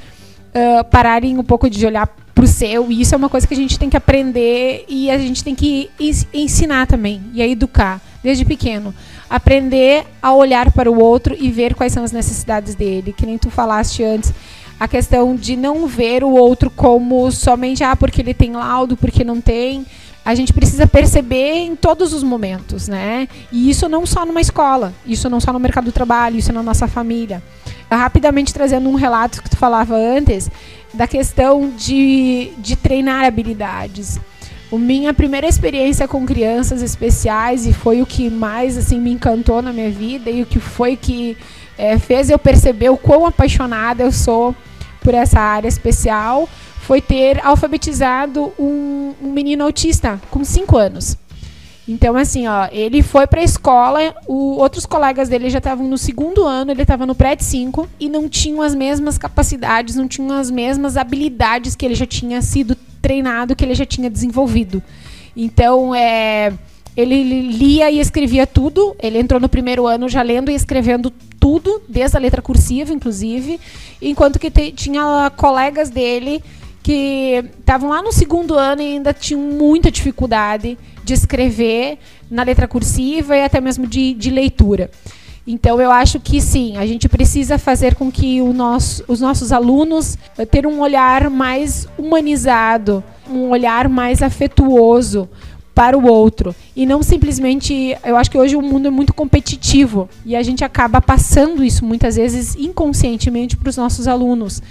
uh, 0.49 0.83
pararem 0.85 1.37
um 1.37 1.43
pouco 1.43 1.69
de 1.69 1.85
olhar 1.85 2.07
para 2.33 2.43
o 2.43 2.47
seu, 2.47 2.91
e 2.91 3.01
isso 3.01 3.13
é 3.13 3.17
uma 3.17 3.29
coisa 3.29 3.45
que 3.45 3.53
a 3.53 3.57
gente 3.57 3.77
tem 3.77 3.89
que 3.89 3.97
aprender 3.97 4.83
e 4.87 5.11
a 5.11 5.17
gente 5.19 5.43
tem 5.43 5.53
que 5.53 5.91
ensinar 6.33 6.87
também 6.87 7.21
e 7.33 7.41
a 7.41 7.47
educar 7.47 8.01
desde 8.23 8.45
pequeno. 8.45 8.95
Aprender 9.29 10.05
a 10.23 10.33
olhar 10.33 10.71
para 10.71 10.91
o 10.91 10.99
outro 10.99 11.35
e 11.39 11.51
ver 11.51 11.75
quais 11.75 11.93
são 11.93 12.03
as 12.03 12.11
necessidades 12.11 12.73
dele, 12.73 13.13
que 13.15 13.27
nem 13.27 13.37
tu 13.37 13.51
falaste 13.51 14.03
antes 14.03 14.33
a 14.79 14.87
questão 14.87 15.35
de 15.35 15.57
não 15.57 15.85
ver 15.87 16.23
o 16.23 16.29
outro 16.29 16.69
como 16.69 17.29
somente 17.31 17.83
ah, 17.83 17.95
porque 17.95 18.21
ele 18.21 18.33
tem 18.33 18.53
laudo, 18.53 18.95
porque 18.95 19.23
não 19.23 19.41
tem. 19.41 19.85
A 20.23 20.33
gente 20.35 20.53
precisa 20.53 20.87
perceber 20.87 21.65
em 21.65 21.75
todos 21.75 22.13
os 22.13 22.23
momentos, 22.23 22.87
né? 22.87 23.27
E 23.51 23.69
isso 23.69 23.89
não 23.89 24.05
só 24.05 24.25
numa 24.25 24.39
escola, 24.39 24.93
isso 25.05 25.29
não 25.29 25.39
só 25.39 25.51
no 25.51 25.59
mercado 25.59 25.85
do 25.85 25.91
trabalho, 25.91 26.37
isso 26.37 26.53
na 26.53 26.63
nossa 26.63 26.87
família. 26.87 27.43
Rapidamente 27.91 28.53
trazendo 28.53 28.87
um 28.87 28.95
relato 28.95 29.41
que 29.41 29.49
tu 29.49 29.57
falava 29.57 29.95
antes, 29.95 30.49
da 30.93 31.07
questão 31.07 31.71
de, 31.75 32.51
de 32.57 32.75
treinar 32.75 33.25
habilidades. 33.25 34.19
A 34.71 34.77
minha 34.77 35.13
primeira 35.13 35.47
experiência 35.47 36.07
com 36.07 36.25
crianças 36.25 36.81
especiais 36.81 37.65
e 37.65 37.73
foi 37.73 38.01
o 38.01 38.05
que 38.05 38.29
mais 38.29 38.77
assim 38.77 38.99
me 38.99 39.11
encantou 39.11 39.61
na 39.61 39.73
minha 39.73 39.89
vida 39.89 40.29
e 40.29 40.43
o 40.43 40.45
que 40.45 40.59
foi 40.59 40.95
que 40.95 41.35
é, 41.75 41.97
fez 41.97 42.29
eu 42.29 42.37
perceber 42.37 42.89
o 42.89 42.97
quão 42.97 43.25
apaixonada 43.25 44.03
eu 44.03 44.11
sou 44.11 44.55
por 45.09 45.15
essa 45.15 45.39
área 45.39 45.67
especial 45.67 46.47
foi 46.81 47.01
ter 47.01 47.43
alfabetizado 47.43 48.53
um, 48.59 49.15
um 49.19 49.31
menino 49.31 49.63
autista 49.63 50.21
com 50.29 50.43
5 50.43 50.77
anos. 50.77 51.17
Então, 51.87 52.15
assim, 52.15 52.47
ó, 52.47 52.67
ele 52.71 53.01
foi 53.01 53.25
para 53.25 53.41
a 53.41 53.43
escola, 53.43 54.13
o, 54.27 54.59
outros 54.59 54.85
colegas 54.85 55.27
dele 55.27 55.49
já 55.49 55.57
estavam 55.57 55.87
no 55.87 55.97
segundo 55.97 56.45
ano, 56.45 56.69
ele 56.69 56.83
estava 56.83 57.07
no 57.07 57.15
pré 57.15 57.35
5 57.35 57.89
e 57.99 58.07
não 58.07 58.29
tinham 58.29 58.61
as 58.61 58.75
mesmas 58.75 59.17
capacidades, 59.17 59.95
não 59.95 60.07
tinham 60.07 60.31
as 60.31 60.51
mesmas 60.51 60.95
habilidades 60.95 61.75
que 61.75 61.87
ele 61.87 61.95
já 61.95 62.05
tinha 62.05 62.39
sido 62.43 62.77
treinado, 63.01 63.55
que 63.55 63.65
ele 63.65 63.73
já 63.73 63.87
tinha 63.87 64.11
desenvolvido. 64.11 64.79
Então, 65.35 65.95
é, 65.95 66.53
ele 66.99 67.41
lia 67.43 67.89
e 67.89 67.99
escrevia 67.99 68.45
tudo. 68.45 68.95
Ele 69.01 69.19
entrou 69.19 69.39
no 69.39 69.47
primeiro 69.47 69.87
ano 69.87 70.09
já 70.09 70.21
lendo 70.21 70.51
e 70.51 70.55
escrevendo 70.55 71.11
tudo, 71.39 71.81
desde 71.87 72.17
a 72.17 72.19
letra 72.19 72.41
cursiva, 72.41 72.93
inclusive, 72.93 73.59
enquanto 74.01 74.37
que 74.37 74.51
tinha 74.71 75.31
colegas 75.37 75.89
dele 75.89 76.43
que 76.83 77.43
estavam 77.59 77.89
lá 77.89 78.01
no 78.01 78.11
segundo 78.11 78.55
ano 78.55 78.81
e 78.81 78.93
ainda 78.93 79.13
tinham 79.13 79.41
muita 79.41 79.91
dificuldade 79.91 80.77
de 81.03 81.13
escrever 81.13 81.99
na 82.29 82.43
letra 82.43 82.67
cursiva 82.67 83.35
e 83.35 83.43
até 83.43 83.61
mesmo 83.61 83.87
de, 83.87 84.13
de 84.13 84.29
leitura. 84.29 84.89
Então, 85.47 85.79
eu 85.81 85.91
acho 85.91 86.19
que 86.19 86.41
sim, 86.41 86.77
a 86.77 86.85
gente 86.85 87.07
precisa 87.09 87.57
fazer 87.57 87.95
com 87.95 88.11
que 88.11 88.41
nosso, 88.41 89.03
os 89.07 89.19
nossos 89.19 89.51
alunos 89.51 90.17
eh, 90.37 90.45
tenham 90.45 90.71
um 90.71 90.81
olhar 90.81 91.29
mais 91.29 91.87
humanizado, 91.97 93.03
um 93.29 93.49
olhar 93.49 93.89
mais 93.89 94.21
afetuoso 94.21 95.29
para 95.79 95.97
o 95.97 96.05
outro 96.05 96.53
e 96.75 96.85
não 96.85 97.01
simplesmente, 97.01 97.97
eu 98.03 98.17
acho 98.17 98.29
que 98.29 98.37
hoje 98.37 98.53
o 98.53 98.61
mundo 98.61 98.89
é 98.89 98.91
muito 98.91 99.13
competitivo 99.13 100.09
e 100.25 100.35
a 100.35 100.43
gente 100.43 100.61
acaba 100.61 100.99
passando 100.99 101.63
isso 101.63 101.85
muitas 101.85 102.17
vezes 102.17 102.53
inconscientemente 102.57 103.55
para 103.55 103.69
os 103.69 103.77
nossos 103.77 104.05
alunos 104.05 104.61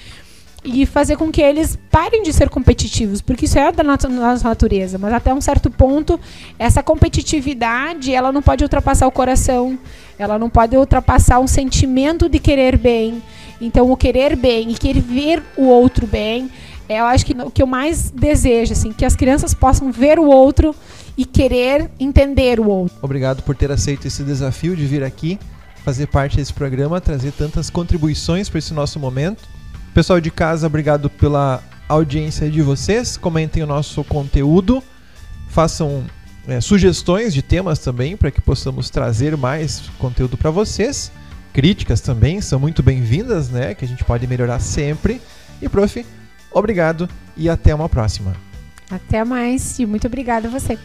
e 0.63 0.85
fazer 0.85 1.17
com 1.17 1.33
que 1.33 1.41
eles 1.41 1.79
parem 1.91 2.23
de 2.23 2.31
ser 2.31 2.51
competitivos, 2.51 3.23
porque 3.23 3.47
isso 3.47 3.59
é 3.59 3.73
da 3.73 3.83
nossa 3.83 4.07
natureza, 4.07 4.99
mas 4.99 5.15
até 5.15 5.33
um 5.33 5.41
certo 5.41 5.71
ponto 5.71 6.21
essa 6.59 6.83
competitividade, 6.83 8.13
ela 8.13 8.31
não 8.31 8.43
pode 8.43 8.63
ultrapassar 8.63 9.07
o 9.07 9.11
coração, 9.11 9.79
ela 10.19 10.39
não 10.39 10.51
pode 10.51 10.77
ultrapassar 10.77 11.41
um 11.41 11.47
sentimento 11.47 12.29
de 12.29 12.39
querer 12.39 12.77
bem. 12.77 13.23
Então 13.63 13.91
o 13.91 13.97
querer 13.97 14.37
bem 14.37 14.71
e 14.71 14.75
querer 14.75 15.01
ver 15.01 15.43
o 15.57 15.65
outro 15.65 16.07
bem, 16.07 16.51
eu 16.89 17.05
acho 17.05 17.27
que 17.27 17.33
o 17.33 17.51
que 17.51 17.63
eu 17.63 17.67
mais 17.67 18.11
desejo 18.11 18.73
assim, 18.73 18.93
que 18.93 19.05
as 19.05 19.15
crianças 19.15 19.53
possam 19.55 19.93
ver 19.93 20.19
o 20.19 20.27
outro 20.27 20.75
e 21.17 21.25
querer 21.25 21.91
entender 21.99 22.61
o 22.61 22.69
outro. 22.69 22.97
Obrigado 23.03 23.43
por 23.43 23.57
ter 23.57 23.71
aceito 23.71 24.07
esse 24.07 24.23
desafio 24.23 24.77
de 24.77 24.87
vir 24.87 25.03
aqui 25.03 25.39
fazer 25.89 26.07
parte 26.07 26.37
desse 26.37 26.53
programa, 26.53 27.01
trazer 27.01 27.33
tantas 27.33 27.71
contribuições 27.71 28.49
para 28.51 28.59
esse 28.59 28.75
nosso 28.75 28.99
momento. 29.01 29.43
Pessoal 29.95 30.21
de 30.21 30.31
casa, 30.31 30.67
obrigado 30.67 31.09
pela 31.09 31.63
audiência 31.89 32.51
de 32.51 32.61
vocês. 32.61 33.17
Comentem 33.17 33.63
o 33.63 33.67
nosso 33.67 34.05
conteúdo, 34.05 34.83
façam 35.49 36.05
é, 36.47 36.61
sugestões 36.61 37.33
de 37.33 37.41
temas 37.41 37.79
também 37.79 38.19
para 38.19 38.31
que 38.31 38.39
possamos 38.41 38.91
trazer 38.91 39.35
mais 39.35 39.83
conteúdo 39.99 40.37
para 40.37 40.51
vocês. 40.51 41.11
Críticas 41.55 42.03
também 42.03 42.41
são 42.43 42.61
muito 42.61 42.83
bem-vindas, 42.83 43.49
né? 43.49 43.75
Que 43.75 43.85
a 43.85 43.89
gente 43.89 44.05
pode 44.05 44.27
melhorar 44.27 44.61
sempre. 44.61 45.23
E, 45.63 45.71
prof, 45.71 46.05
obrigado 46.53 47.09
e 47.37 47.49
até 47.49 47.75
uma 47.75 47.89
próxima. 47.89 48.35
Até 48.91 49.25
mais 49.25 49.79
e 49.79 49.87
muito 49.87 50.07
obrigada 50.07 50.49
a 50.49 50.51
você. 50.51 50.79